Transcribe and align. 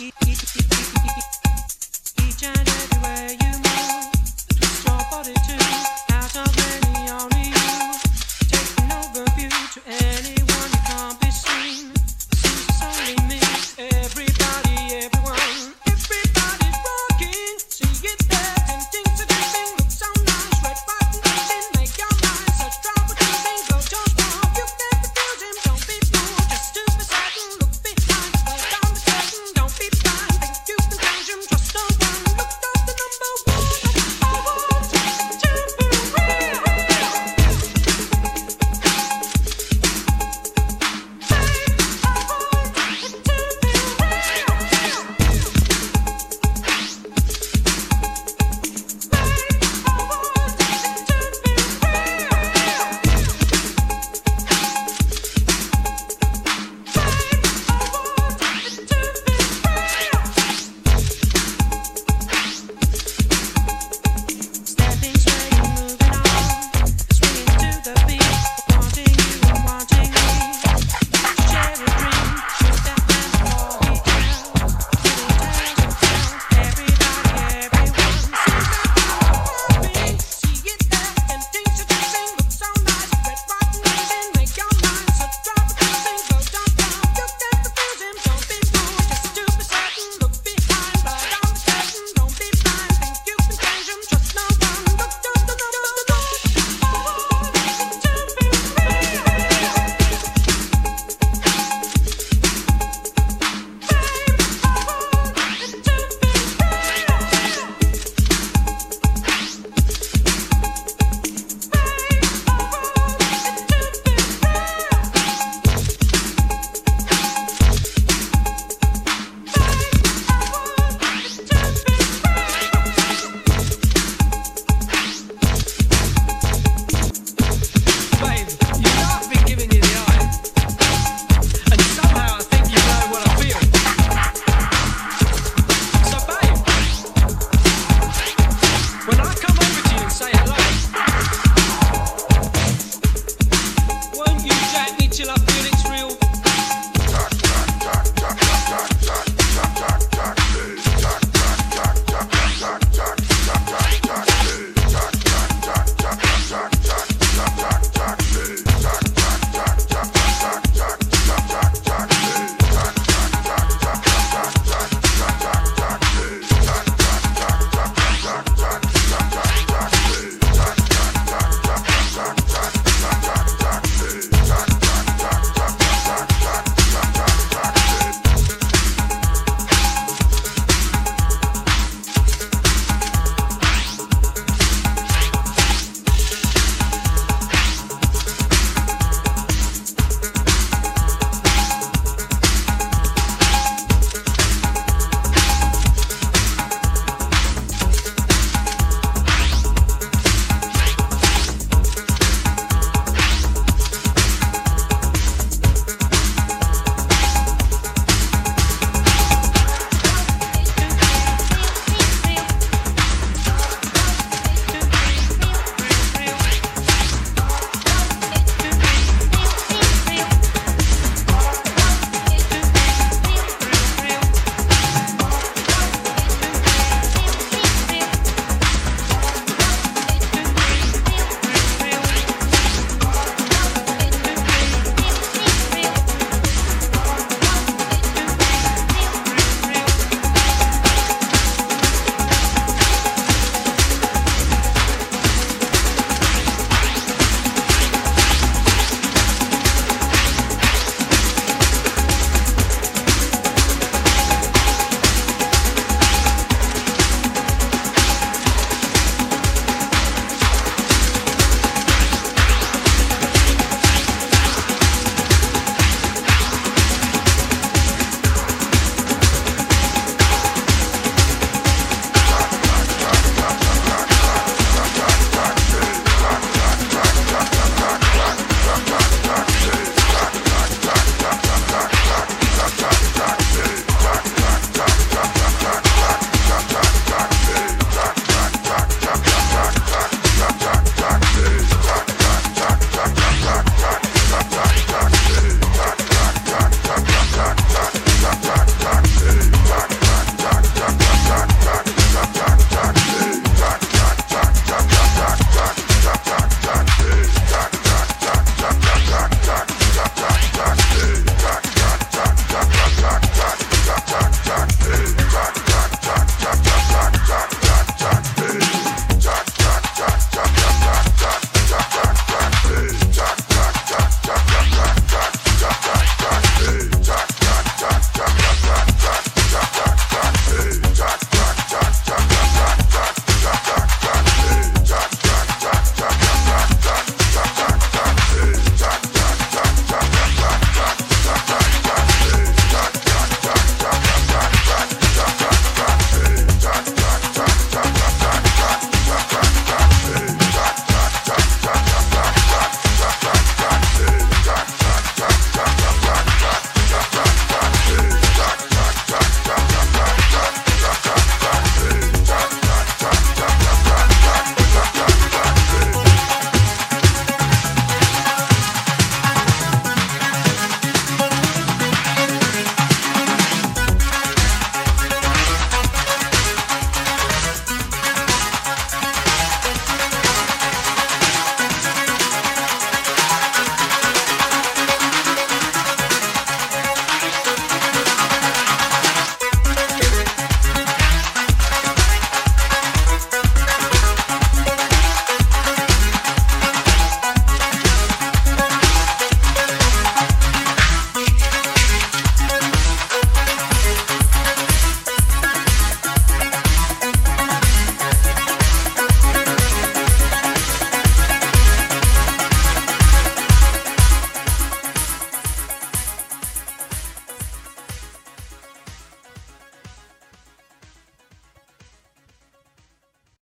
Each 0.00 0.14
and 2.44 2.68
everywhere 2.68 3.47